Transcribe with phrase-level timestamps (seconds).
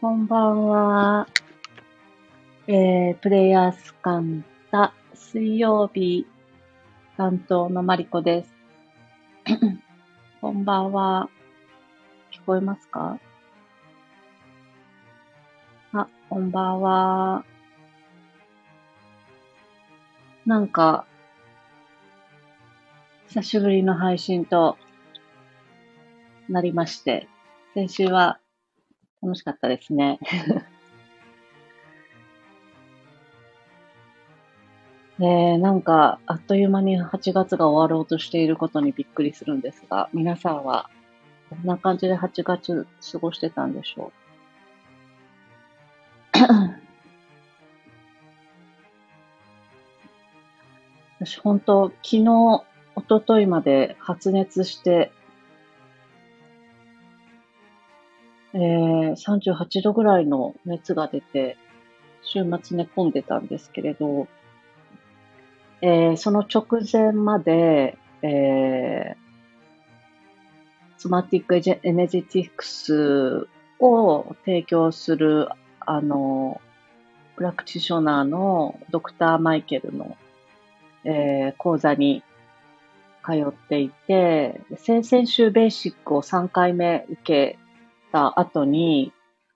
[0.00, 1.26] こんばんは。
[2.68, 6.24] えー、プレイヤースカンタ水曜日
[7.16, 8.54] 担当のマリコです。
[10.40, 11.28] こんばんは。
[12.30, 13.18] 聞こえますか？
[15.94, 17.44] あ、こんばんは。
[20.46, 21.06] なんか、
[23.26, 24.78] 久しぶりの配信と
[26.48, 27.26] なりまして、
[27.74, 28.38] 先週は
[29.22, 30.18] 楽しかったですね。
[35.18, 40.88] ねなんか、あっという間に8月が終わろうとしていることにびっくりするんですが、皆さんは、
[41.50, 44.12] どんな感じで8月過ごしてたんでしょ
[46.34, 46.38] う？
[51.18, 52.22] 私本当、昨日、
[52.96, 55.10] 一昨日まで発熱して、
[58.54, 61.56] えー、38度ぐらいの熱が出て、
[62.22, 64.28] 週末寝込んでたんですけれど、
[65.80, 69.16] えー、その直前まで、えー、
[70.98, 73.46] Somatic Energetics
[73.78, 75.48] を提供する、
[75.80, 76.60] あの、
[77.36, 80.16] プラクティショナーのドクターマイケルの、
[81.04, 82.24] えー、講座に
[83.24, 87.58] 通っていて、先々週ベーシックを3回目受け
[88.12, 89.12] た後に、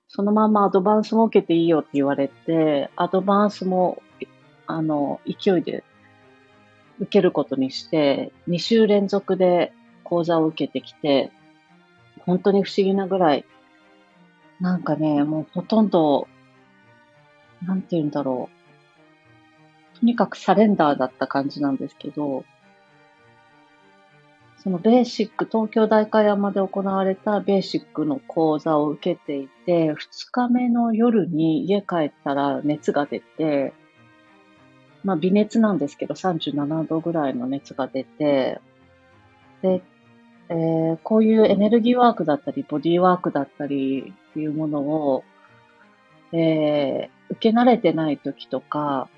[0.09, 4.03] そのままアドバンスも受けていいよって言われて、アドバンスも、
[4.67, 5.85] あの、勢いで
[6.99, 9.73] 受けることにして、2週連続で
[10.05, 11.31] 講座を受けてきて、
[12.27, 13.45] 本当に不思議なぐらい、
[14.61, 16.29] なんかね、もうほとんど、
[17.63, 18.51] なんて言うんだろ
[19.95, 19.99] う。
[19.99, 22.45] とにかくサレンダーだった感じなんですけど、
[24.63, 29.97] そのベーシック、東京大会山で行われたベーシックの講座を受けていて、2
[30.31, 33.73] 日目の夜に家帰ったら熱が出て、
[35.03, 38.61] まあ微熱なんですけど37度ぐらいの熱が出て、
[39.63, 39.83] で、
[40.49, 45.25] えー、こういうエネルギーワークだったり、ボディーワークだったりっていうものを、
[46.33, 49.09] えー、受け慣れてない時とか、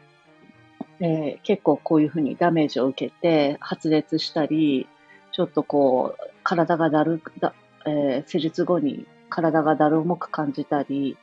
[1.00, 4.88] えー、結構こういうふうにダメージを受けて発熱したり、
[5.34, 7.54] ちょっとこう、体がだる、だ
[7.86, 11.18] えー、施術後に体がだる重く感じたり、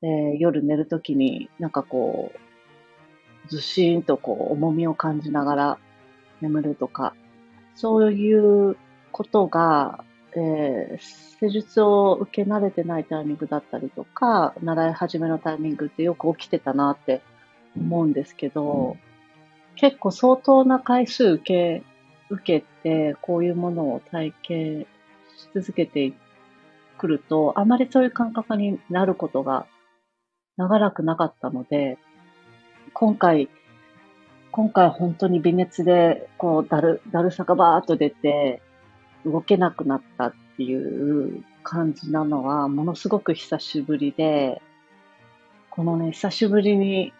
[0.00, 0.08] えー、
[0.38, 5.78] 夜寝るときになんかこう、ずしんとこう、重みを感じながら
[6.40, 7.16] 眠るとか、
[7.74, 8.76] そういう
[9.10, 10.04] ことが、
[10.36, 17.22] えー、施術を受け慣れてないタイミングだったりとか、習い始めのタイミングってよく起きてたなって
[17.76, 18.96] 思うんですけど、
[19.74, 21.82] 結構相当な回数受け
[22.32, 24.86] 受けて、こういうものを体験
[25.36, 26.12] し続けて
[26.98, 29.66] くると、あまりそういう感覚になることが
[30.56, 31.98] 長らくなかったので、
[32.94, 33.48] 今回、
[34.50, 38.60] 今回本当に微熱で、こう、だる、だるさがバーっと出て、
[39.24, 44.60] 動けなくなったっていう感じなのは、ものすごく久しぶりで、
[45.70, 47.12] このね、久しぶりに、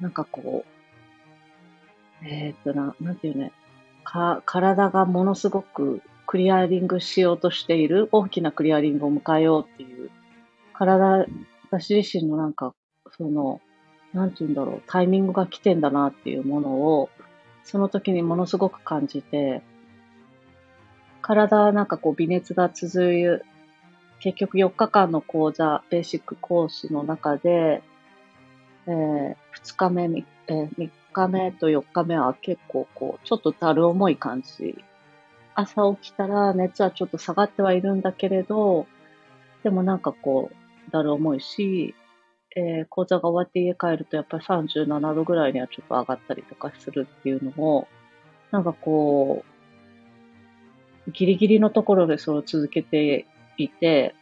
[0.00, 0.64] なんかこ
[2.22, 3.52] う、えー、っとな、なんていうね、
[4.12, 10.10] か、体がものすごくクリアリングしようとしている、大きなクリアリングを迎えようっていう、
[10.74, 11.26] 体、
[11.70, 12.74] 私自身のなんか、
[13.16, 13.60] その、
[14.12, 17.08] なんて言うんだろう、タイミングが来てんだなっていうものを、
[17.64, 19.62] その時にものすごく感じて、
[21.22, 23.24] 体はなんかこう微熱が続い、
[24.20, 27.82] 結局4日間の講座、ベーシックコースの中で、
[28.86, 34.76] えー、2日目、えー、3日目と4日目は結構こう、ちょっとだる重い感じ。
[35.54, 38.86] 朝起きたら熱はちょっと下がってはいるんだけれど、
[39.62, 41.94] でもなんかこう、だる重いし、
[42.56, 47.88] えー、講座が終わって家帰るとやっぱり37度ぐらいにはちょっと上がったりとかするっていうのを、
[48.50, 49.44] なんかこ
[51.06, 53.26] う、ギリギリのところでそれを続けて
[53.56, 54.14] いて、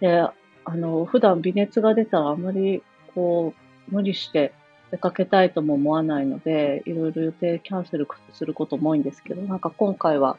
[0.00, 0.32] で、あ
[0.66, 2.82] の、普段微熱が出たらあんまり
[3.14, 3.54] こ
[3.90, 4.52] う、無理して
[4.90, 10.38] 出かけたいとも思わないので、いろいろ予定キャンセルすることも多いんですけど、なんか今回は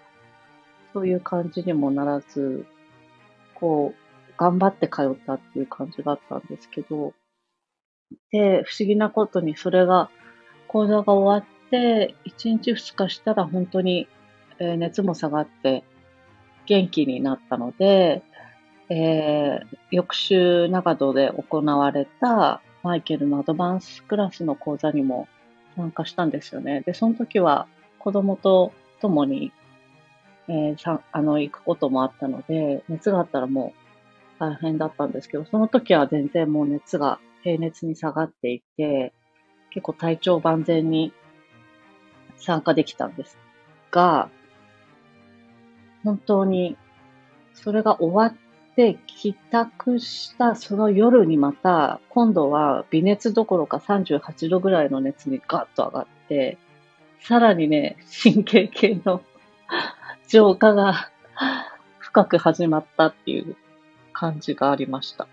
[0.94, 2.66] そういう感じにもならず、
[3.54, 7.13] こう、頑張って通ったっていう感じだったんですけど、
[8.31, 10.10] で、不思議なことにそれが、
[10.68, 14.07] 講座が終わって、1日2日したら本当に、
[14.60, 15.84] え、熱も下がって
[16.66, 18.24] 元気になったので、
[18.90, 25.27] えー、翌週長野で行われたマイケルのアドバンスクラスの講座にも
[25.75, 26.81] 参加したんですよね。
[26.81, 27.67] で、その時は
[27.99, 28.71] 子供と
[29.01, 29.51] 共に、
[30.47, 33.73] えー、さあの、行くこともあったので、熱があったらも
[34.37, 39.13] う大変だったんですけど、その時は全然もう熱が平熱に下がっていて、
[39.71, 41.13] 結構体調万全に
[42.37, 43.37] 参加できたんです
[43.91, 44.29] が、
[46.03, 46.77] 本当に
[47.53, 48.49] それが終わっ
[48.79, 56.57] て帰宅したその夜にまた、今度は微熱どころか38度ぐらいの熱にガッと上がって、
[57.19, 59.21] さらにね、神経系の
[60.29, 61.11] 浄化が
[61.97, 63.57] 深く始まったっていう
[64.13, 65.27] 感じがありました。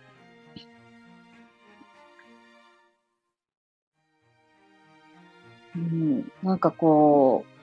[5.76, 7.56] うん、なんかこう、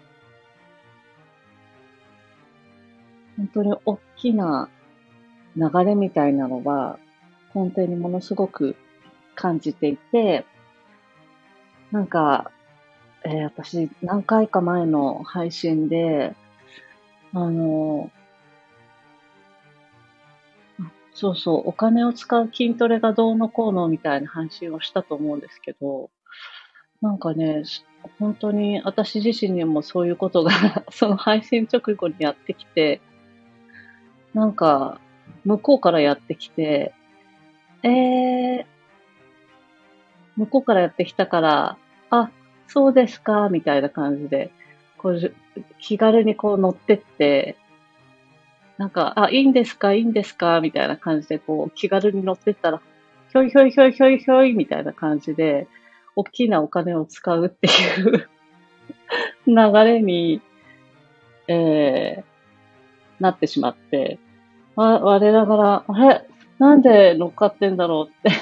[3.35, 4.69] 本当に大きな
[5.56, 6.98] 流れみたいなのは、
[7.56, 8.76] 根底にものすごく
[9.36, 10.46] 感じていて、
[11.92, 12.52] なんか、
[13.24, 16.36] えー、私、何回か前の配信で、
[17.34, 18.12] あの、
[21.14, 26.10] そうそう、お金を使う筋トレがどうのこうのみたいな配信をしたと思うんですけど、
[27.02, 27.64] なんかね、
[28.20, 30.52] 本当に私自身にもそういうことが
[30.90, 33.02] その配信直後にやってきて、
[34.34, 35.00] なんか、
[35.46, 36.94] 向こうからやってきて、
[37.84, 38.66] えー、
[40.38, 41.78] 向こうからやってきたから、
[42.10, 42.31] あ、
[42.68, 44.52] そうですか、みたいな感じで、
[44.98, 45.34] こう、
[45.80, 47.58] 気軽にこう乗ってって、
[48.78, 52.81] なんか、あ、いいんですか、いいんですか、みたいな感じで、こう、気軽に乗ってったら、
[53.31, 55.68] ひょいひょいひょいひょいひょい、みたいな感じで、
[56.16, 57.69] 大きなお金を使うってい
[58.16, 58.30] う
[59.48, 60.42] 流れに、
[61.48, 62.24] えー、
[63.19, 64.19] なってしまって、
[64.75, 66.28] わ、我ながら、あれ？
[66.60, 68.38] なんで乗っかってんだろうって。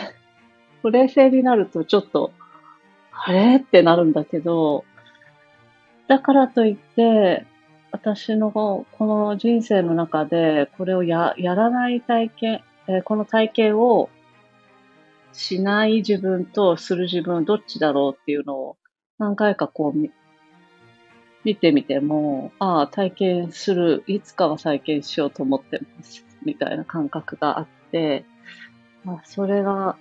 [0.90, 2.32] 冷静になるとちょっと、
[3.12, 3.58] あれ？
[3.58, 4.86] ってなるんだけど、
[6.08, 7.46] だからといって、
[7.92, 14.10] 私のこの人生の中でこれをややらない体験、えー、この体験を
[15.34, 18.78] しない自分とする自分どっちだろうっていうのを
[19.20, 19.98] 何回かこう
[21.44, 28.26] 見てみても、ああ、体験する、いつかは体験しようと思ってます、みたいな感覚があって、
[29.04, 29.98] まあ、それが、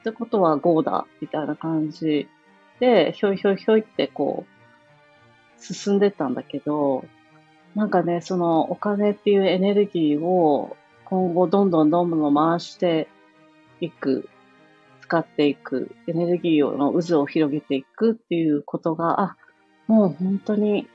[0.00, 2.28] ってことは GO だ、みたいな感じ
[2.80, 7.04] で、ひょいひょいひょいってこう、進んでったんだけど、
[7.74, 13.08] なんかね、そのお金っていうエネルギーを今後どんどんどんどん回して
[13.80, 14.28] いく、
[15.00, 19.36] 使っていく、エネルギーの渦を広げていくっていうことが、あ、
[19.86, 20.88] もう本当に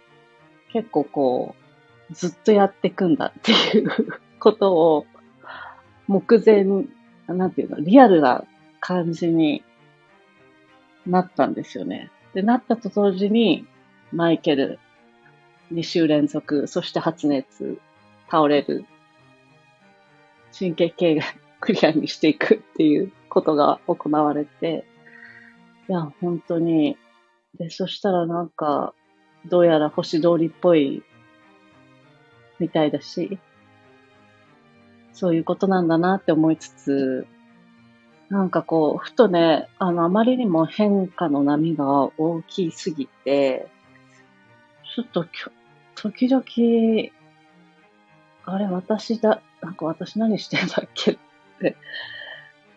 [0.72, 1.56] 結構こ
[2.10, 3.90] う、ずっとやっていくんだっていう
[4.40, 5.06] ことを、
[6.08, 6.66] 目前、
[7.28, 8.46] なんていうの、リアルな
[8.80, 9.64] 感じに
[11.06, 12.12] なったんですよね。
[12.34, 13.66] で、なったと同時に、
[14.12, 14.80] マイケル、
[15.74, 17.80] 2週連続、そして発熱、
[18.30, 18.86] 倒れる、
[20.58, 21.24] 神経系が
[21.60, 24.86] クリアにしていくっていうことが行われて、
[25.90, 26.98] いや、本当に
[27.56, 28.94] で、そしたらなんか、
[29.46, 31.04] どうやら星通りっぽい
[32.60, 33.40] みたいだし、
[35.14, 37.28] そういうことなんだなって思いつつ、
[38.30, 43.68] なんかこう、ふとね、あの、あまりにも変化の波が大きすぎて、
[44.96, 45.52] ちょっときょ、
[45.96, 46.44] 時々、
[48.46, 51.18] あれ、私だ、なんか私何してんだっけっ
[51.60, 51.76] て、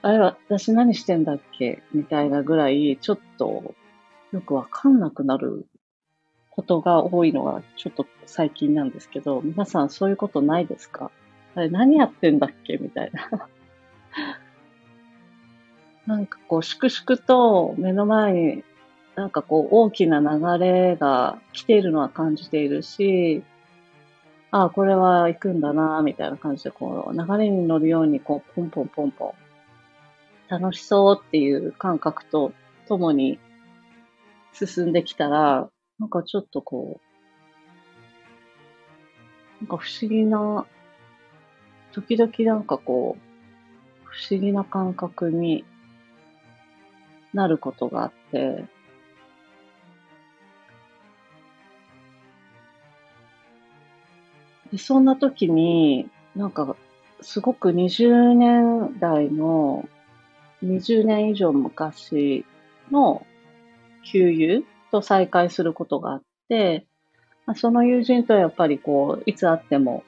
[0.02, 3.74] あれ、私何してんだっけみたいなぐらい、ちょっと
[4.32, 5.66] よくわかんなくなる
[6.50, 11.10] ことが多いのがちょっと最近なんですけど、皆さんそういうことないですか？
[11.54, 12.76] あれ何やってんだっけ？
[12.76, 13.48] みたいな。
[16.06, 18.64] なんかこう、粛々と目の前に
[19.16, 23.42] なんかこう大きな流れが来ているのは感じているし、
[24.52, 29.32] ああ、これは行くんだな、みたいな感じで、こう、流れに乗るように、こう、ポンポンポンポン、
[30.48, 32.52] 楽しそうっていう感覚と
[32.88, 33.38] ともに、
[34.52, 37.10] 進んできたら、なんかちょっとこう、
[39.60, 40.66] なんか不思議な、
[41.92, 43.30] 時々なんかこう、
[44.04, 45.64] 不思議な感覚に
[47.32, 48.64] なることがあって、
[54.72, 56.76] でそんな時に、なんか、
[57.20, 59.88] すごく20年代の、
[60.62, 62.44] 20年以上昔
[62.90, 63.26] の
[64.04, 66.86] 旧友と再会することがあって、
[67.56, 70.04] その友人とやっぱりこう、いつ会っても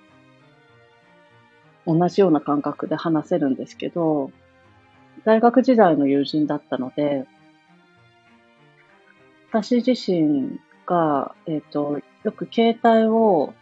[1.87, 4.31] 同じような感覚で話せるんですけど、
[5.25, 7.27] 大学時代の友人だったので、
[9.51, 13.53] 私自身が、えっ、ー、と、よく携帯を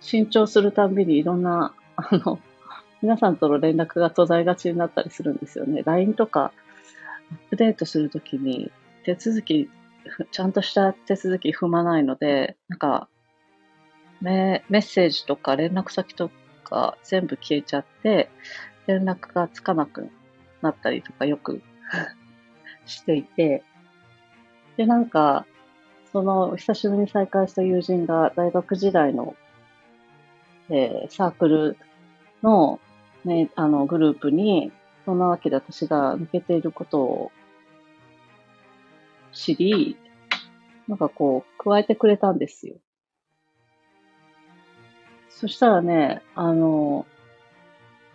[0.00, 2.38] 新調するたびにいろんな、あの、
[3.02, 5.82] 皆さんとの連絡が途絶えがちになったりするんですよね。
[5.84, 6.52] LINE とか
[7.30, 8.72] アップデートするときに
[9.08, 9.70] 手続き、
[10.30, 13.08] ちゃんとした手続き踏まないので、なんか
[14.20, 16.30] メメッセージとか連絡先と
[16.62, 18.28] か全部消えちゃって、
[18.86, 20.10] 連絡がつかなく
[20.60, 21.62] なったりとかよく
[22.84, 23.62] していて、
[24.76, 25.46] で、なんか、
[26.12, 29.36] その久しぶりに再会した友人が大学時代の、
[30.68, 31.76] えー、サークル
[32.42, 32.78] の、
[33.24, 34.70] ね、あの、グループに、
[35.06, 37.32] そんなわけで私が抜けていることを
[39.38, 39.96] 知り、
[40.88, 42.74] なんかこう、加えてくれたんですよ。
[45.30, 47.06] そしたらね、あの、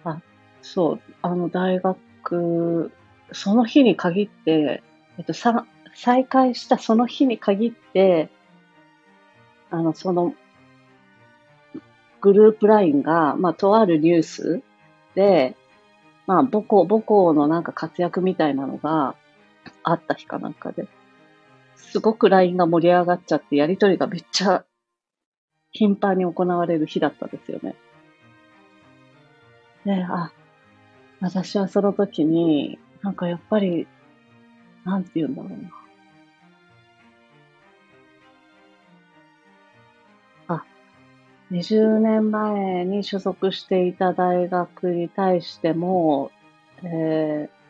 [0.03, 0.21] あ、
[0.61, 2.91] そう、あの大学、
[3.31, 4.83] その日に限って、
[5.17, 5.65] えっと、さ、
[5.95, 8.29] 再開したその日に限って、
[9.69, 10.33] あの、その、
[12.19, 14.61] グループラインが、まあ、とあるニュース
[15.15, 15.55] で、
[16.27, 19.15] まあ、母校、母校のなんか活躍みたいなのが
[19.83, 20.85] あった日かなんかで、
[21.91, 24.65] すごく LINE が盛り上がっちゃって、やりとりがめっちゃ
[25.71, 27.75] 頻繁に行われる日だったんですよね。
[29.85, 30.31] で、あ、
[31.19, 33.87] 私はその時に、なんかやっぱり、
[34.85, 35.57] なんて言うんだろうな。
[40.47, 40.65] あ、
[41.51, 46.31] 20年前に所属していた大学に対しても、
[46.83, 47.62] えー、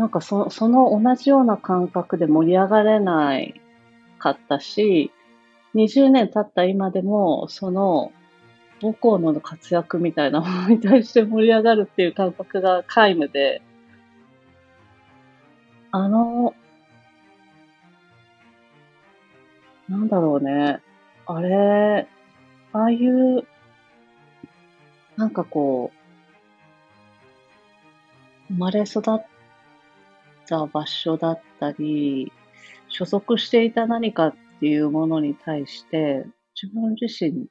[0.00, 3.60] なんかそその同じような感覚で盛り上がれない
[4.18, 5.12] かったし、
[5.74, 8.10] 20年経った今でも、その、
[8.80, 13.60] 母校の活躍みたいなものに対して盛り上がるっていう感覚が皆無で、
[15.90, 16.54] あの、
[19.86, 20.80] なんだろうね。
[21.26, 22.08] あれ、
[22.72, 23.46] ああいう、
[25.18, 25.92] なんかこ
[28.48, 29.39] う、生まれ育っ
[30.50, 32.32] た場所だったり、
[32.88, 36.26] 所属していた何かっていうものに対して、
[36.60, 37.46] 自分自身、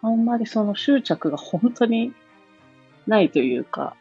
[0.00, 2.12] あんまりその執着が本当に
[3.06, 3.96] ないというか、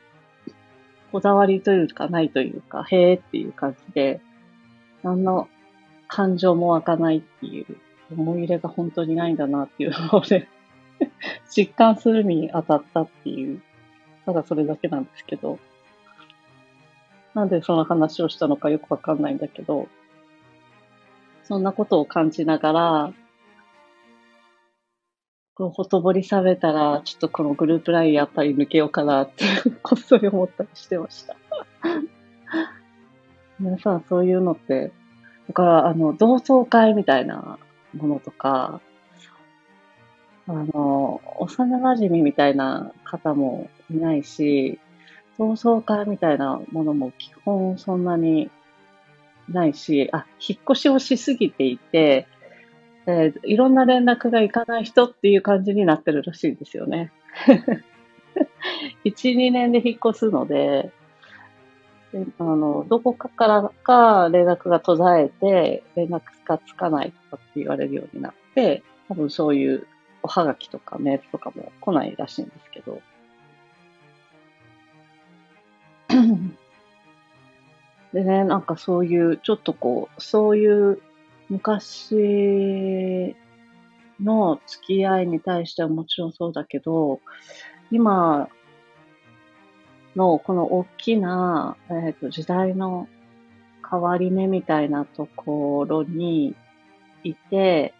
[1.11, 4.21] こだわりというかないというか、へえっていう感じで、
[5.01, 5.49] 何の
[6.07, 7.77] 感情も湧かないっていう
[8.11, 10.47] 思い入れが本当にないんだなっていうので
[11.55, 13.61] 実感するに当たったっていう、
[14.25, 15.59] ただそれだけなんですけど、
[17.35, 19.89] なんでその話をしたのかよくわかんないんだけど、
[21.43, 23.13] そんなことを感じながら、
[25.53, 29.45] こう、ほとぼり冷めたら、ちょっとこのグループラインやっぱり抜けようかなって、
[29.83, 31.35] こっそり思ったりしてました。
[33.59, 34.91] 皆さんそういうのって、
[35.47, 37.59] だから、あの、同窓会みたいな
[37.93, 38.81] ものとか、
[40.47, 44.79] あの、幼馴染みたいな方もいないし、
[45.37, 48.49] 同窓会みたいなものも基本そんなに
[49.49, 52.27] ないし、あ、引っ越しをしすぎていて、
[53.07, 57.11] えー、いろんな連絡がいかない人っていう感じになってるらしいんですよね。
[59.05, 60.91] 1、2年で引っ越すので、
[62.11, 69.85] であの、どこかからか連絡が途絶えて、連絡がつかないとかって言われるようになって、多分そういう
[70.23, 73.01] おはがきとかメールとかも来ないらしいんですけど、
[78.13, 81.01] でね、なんかそういう、ちょっとこう、そういう
[81.49, 83.35] 昔
[84.21, 87.19] の付き合いに対してはもちろんそうだけど、
[87.91, 88.47] 今
[90.15, 93.07] のこの大きな、えーと、時代の
[93.89, 96.55] 変わり目みたいなところに
[97.23, 97.93] いて、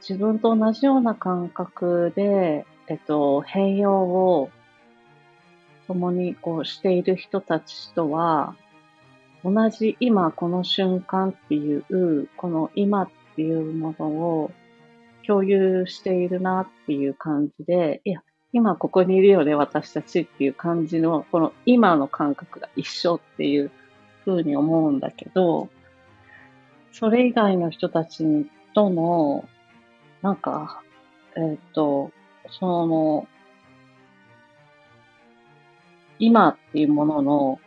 [0.00, 4.50] 自分と同じような感覚で、えっと、変容を
[5.86, 8.54] 共にこうしている人たちとは、
[9.44, 14.52] 同じ今この瞬間っていう、この今っていうものを
[15.26, 18.22] 共有しているなっていう感じで、いや、
[18.52, 23.70] 今ここにいるよね、私たちっていう感じの、この今の感覚が一緒っていう
[24.24, 25.68] ふうに思うんだけど、
[26.92, 29.48] それ以外の人たちとの、
[30.20, 30.82] なんか、
[31.36, 32.10] えっ、ー、と、
[32.50, 33.26] その、
[36.24, 37.60] 今っていうものの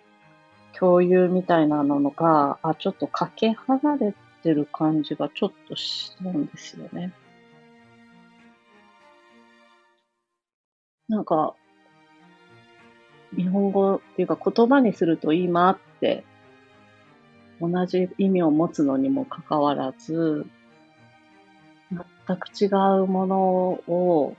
[0.79, 7.11] 共有みたいなのが、あ、ちょっとかけ離れてる感じがちょっとしたんですよね。
[11.09, 11.53] なんか、
[13.35, 16.23] 日本語っていうか言葉にすると今って
[17.59, 20.45] 同じ意味を持つのにもかかわらず、
[21.91, 22.67] 全く違
[23.01, 23.37] うもの
[23.85, 24.37] を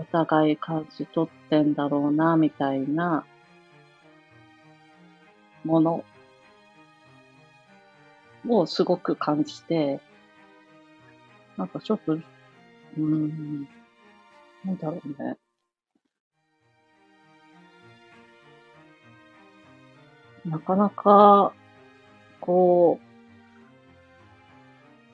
[0.00, 3.26] お互い感じ取ってんだろうな、みたいな。
[5.62, 6.04] もの。
[8.48, 10.00] をすごく感じて、
[11.58, 13.68] なんかちょっと、うーん、
[14.64, 15.36] なんだろうね。
[20.46, 21.52] なかなか、
[22.40, 22.98] こ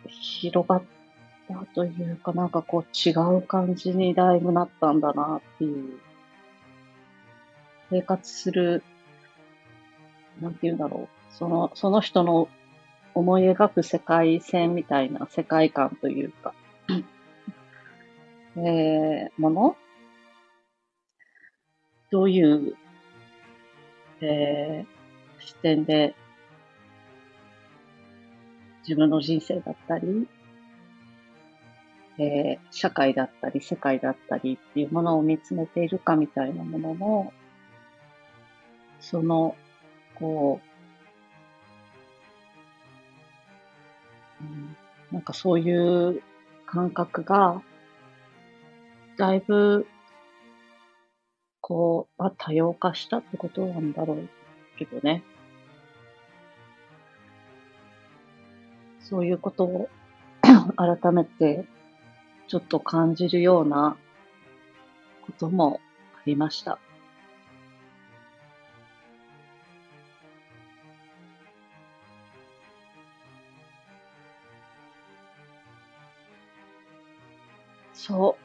[0.06, 0.82] う、広がっ
[1.48, 5.98] たというか、なんかこう違う感じにだいぶなったんだなっていう。
[7.88, 8.82] 生活する、
[10.40, 11.34] なんて言うんだろう。
[11.34, 12.48] その、その人の
[13.14, 16.52] 思い描く世界線みたいな世界観というか、
[18.56, 19.76] えー、もの？
[22.10, 22.74] どういう、
[24.20, 26.14] えー、視点で
[28.82, 30.26] 自分の人生だったり、
[32.18, 37.32] えー、社会だったり、世界だったりっていうものを見つめているかみたいなものの、
[39.00, 39.54] その、
[40.14, 40.60] こ
[45.10, 46.22] う、なんかそういう
[46.64, 47.62] 感覚が、
[49.18, 49.86] だいぶ、
[51.60, 54.28] こう、あ、多様化したってことなんだろう
[54.78, 55.22] けどね。
[59.00, 59.88] そういうことを
[60.76, 61.64] 改めて
[62.48, 63.96] ちょっと感じるような
[65.26, 65.80] ことも
[66.16, 66.78] ありました。
[77.92, 78.36] そ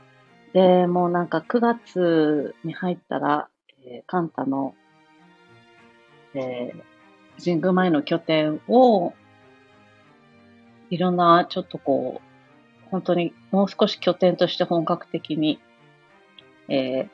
[0.51, 0.53] う。
[0.53, 3.47] で、もうなんか9月に入ったら、
[3.85, 4.73] えー、カンタの、
[6.33, 9.13] えー、神宮前の拠点を、
[10.89, 12.30] いろんな、ちょっとこう、
[12.91, 15.59] 本当にもう少し拠点として本格的に、
[16.67, 17.09] えー、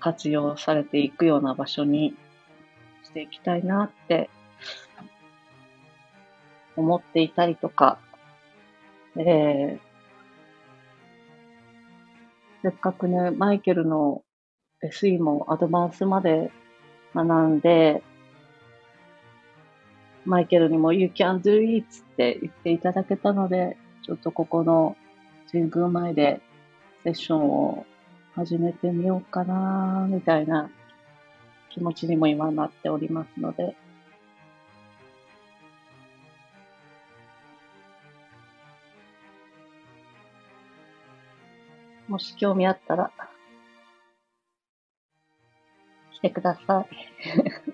[0.00, 2.14] 活用されていくような場所に
[3.04, 4.28] していきたいなって
[6.76, 7.98] 思っていたりとか、
[9.16, 9.78] えー、
[12.62, 14.22] せっかくね、マイケルの
[14.84, 16.50] SE もアドバンスまで
[17.14, 18.02] 学んで、
[20.24, 24.96] マイケルにも You can do it って言っていただけたので、ちょっとここの
[25.50, 26.40] 神宮前で
[27.04, 27.86] セッションを
[28.34, 30.70] 始めてみようかな、みたいな
[31.70, 33.74] 気持ちにも今なっておりますので、
[42.08, 43.10] もし興味あったら、
[46.12, 47.71] 来てください。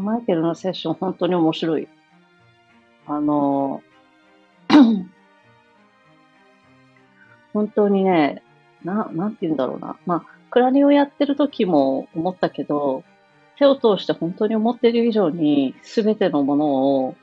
[0.00, 1.88] マイケルのセッション本当に面白い。
[3.06, 3.82] あの、
[7.52, 8.42] 本当にね、
[8.84, 9.96] な、なんて言うんだろうな。
[10.06, 13.04] まあ、クラニをやってる時も思ったけど、
[13.56, 16.66] 手を通して本当に思ってる以上に全てのもの
[17.04, 17.14] を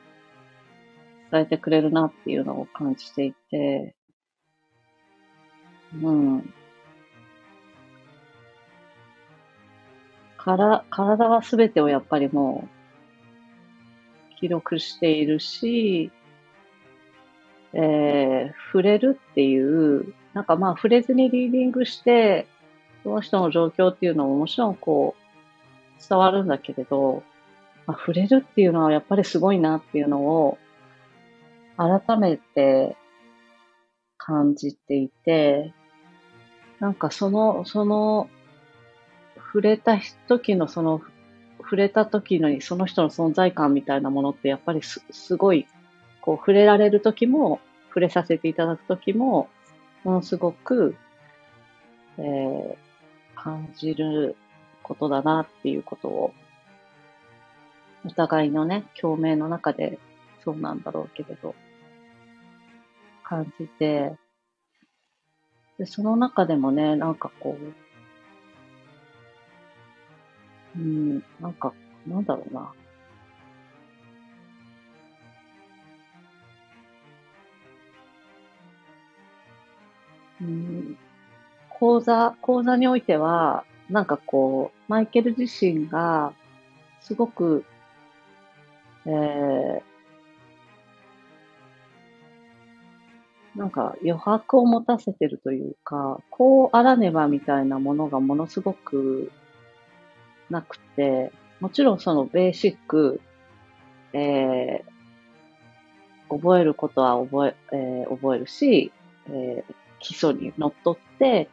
[1.32, 3.95] 伝えてくれるなっていうのを感じていて、
[6.01, 6.53] うん。
[10.39, 12.67] から、体は全てをやっぱりも
[14.32, 16.12] う、記録しているし、
[17.73, 22.47] えー、触れるっていう、なんかまあ触れずにリーディングして、
[23.04, 27.21] その人の状況っていうのももちろんこう、伝わるんだけれど、
[27.86, 30.58] まあ、触れるっていうのはやっぱりすごいなっていうのを、
[31.75, 32.95] 改めて
[34.17, 35.73] 感じていて、
[36.80, 38.30] なんかその、その、
[39.52, 41.02] 触れた時のその、
[41.58, 45.66] 触れた時のその人の存在感みたいなものってやっぱりすすごい、
[46.22, 49.50] こう触れられる時も、触れさせていただく時も、
[50.04, 50.96] ものすごく、
[52.20, 52.76] えー、
[53.36, 54.36] 感じる
[54.84, 56.34] ことだなっていうことを、
[58.06, 59.98] お互いのね、共鳴の中で
[60.44, 61.56] そうなんだろうけれど、
[63.24, 64.14] 感じて、
[65.80, 67.88] で、その中でもね、なんかこう、
[70.80, 71.74] うん、なんか、
[72.08, 72.72] なんだろうな。
[80.42, 80.98] うん、
[81.70, 86.34] 講座、講座においては、なんかこう、マイケル自身が、
[87.02, 87.65] すごく、
[89.06, 89.82] えー、
[93.56, 99.32] なんか余白を持たせてるというか、こうあらねばみたいなものがものすごく
[100.50, 103.22] なくて、もちろんそのベーシック、
[104.14, 104.84] え
[106.30, 108.92] 覚えることは覚え、えー、覚えるし、
[109.28, 111.50] えー、基礎にのっとって、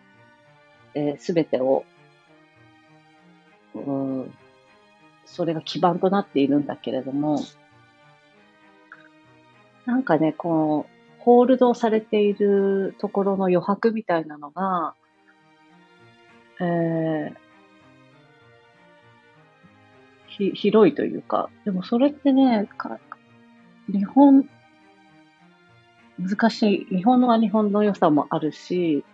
[0.92, 1.84] す、えー、べ、てを、
[3.74, 4.34] うん、
[5.24, 7.40] それが基盤となっているんだけれども、
[9.86, 14.94] なんかね、こう、ホールドされているところの余白みたいなのが、
[16.60, 17.36] えー、
[20.36, 22.98] ひ、広いというか、でもそれってね、か
[23.88, 24.48] 日本、
[26.18, 26.96] 難しい。
[26.96, 29.04] 日本のは日本の良さもあるし、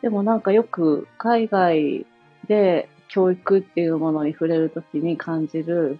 [0.00, 2.06] でもなんかよく海外
[2.48, 5.98] で教育っていうものに触れるときに感じる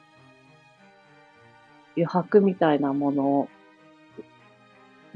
[1.97, 3.49] 余白みたいなもの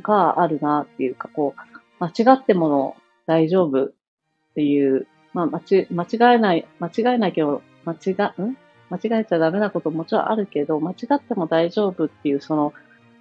[0.03, 3.93] があるなっていうか、こう、間違っても大丈夫っ
[4.55, 5.87] ていう、まあ、間違
[6.37, 8.57] えない、間違えないけど、間違、ん？
[8.91, 12.73] 間違えちゃダメなことももちろんあるけど、間違っても大丈夫っていうその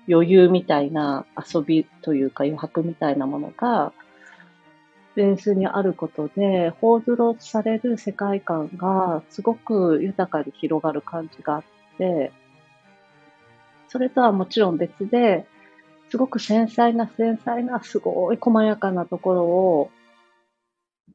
[0.08, 3.91] 余裕みたいな遊びというか余白みたいなものが、
[5.15, 11.63] ベースにあることで、ホールドされる世界観がすごく豊かに広がる感じがあっ
[11.97, 12.32] て、
[13.88, 15.45] それとはもちろん別で、
[16.10, 19.91] すごく繊細な繊細なすごい細やかなところを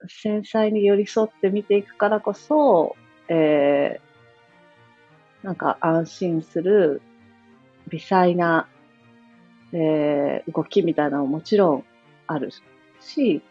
[0.08, 2.96] 繊細に寄り添って見ていくからこそ、
[3.28, 4.09] えー、
[5.42, 7.00] なんか安心する
[7.88, 8.68] 微細な、
[9.72, 11.84] えー、動きみたいなのももちろん
[12.26, 12.50] ある
[13.00, 13.42] し、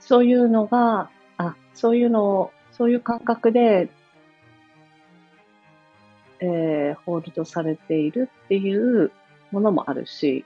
[0.00, 3.90] そういうのが、あ、そういうのを、そういう感覚で、
[6.40, 9.12] えー、ホールドされているっていう
[9.52, 10.44] ものもあるし、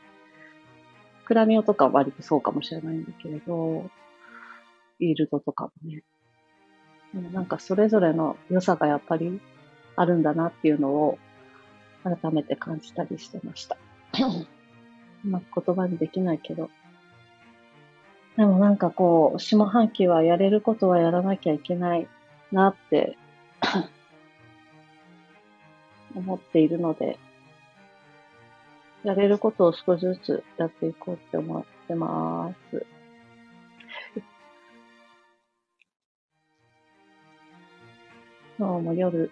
[1.24, 3.90] クラミオとかは割とそうかもしれないんだけれど、
[4.98, 6.02] フィールドとかもね。
[7.32, 9.40] なんかそれぞれの良さがやっぱり
[9.96, 11.18] あるんだなっていうのを
[12.04, 13.76] 改めて感じたりしてました。
[15.24, 16.70] う まく言葉にできないけど、
[18.36, 22.06] でもなんかこう、下半期はやれることはやらなきゃいけない
[22.52, 23.16] なって
[26.14, 27.18] 思っているので、
[29.02, 32.86] やれることを少しずつやっていこうって思ってます。
[38.58, 39.30] 今日も夜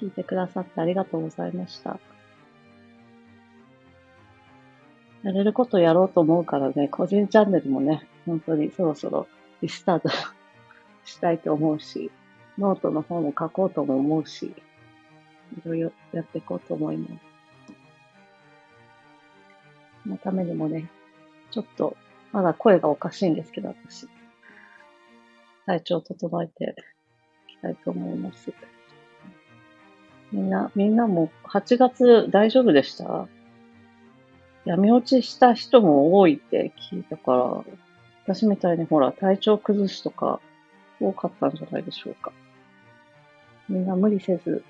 [0.00, 1.98] 聞いてくださってありがとうございました。
[5.22, 9.26] やれることやろうと思うからね、個人チャンネルもね、本当にそろそろ
[9.60, 10.08] リスタート
[11.04, 12.10] したいと思うし、
[12.58, 14.54] ノートの方も書こうとも思うし、い
[15.64, 17.12] ろいろやっていこうと思います。
[20.04, 20.88] そのためにもね、
[21.50, 21.96] ちょっと、
[22.32, 24.08] まだ声がおかしいんですけど、私。
[25.66, 26.76] 体調を整えて
[27.48, 28.52] いきたいと思います。
[30.32, 33.28] みんな、みんなも8月大丈夫でした？
[34.64, 37.64] 闇落ちした人も多いって聞いたから、
[38.24, 40.40] 私みたいにほら、体調崩しとか
[41.00, 42.32] 多かったんじゃないでしょうか。
[43.68, 44.64] みんな無理せず、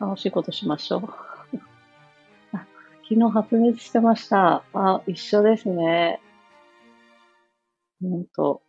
[0.00, 1.00] 楽しいことしましょう。
[3.08, 4.64] 昨日発熱してました。
[4.72, 6.20] あ、一緒ですね。
[8.00, 8.62] ほんと。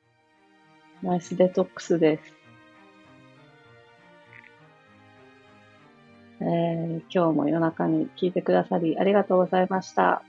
[1.02, 2.42] ナイスデトックスです。
[6.54, 10.24] ー、今日も夜中に聞いてくださりありがとうございました。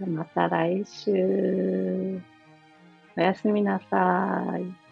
[0.00, 2.20] また来週。
[3.16, 4.85] おやすみなさい。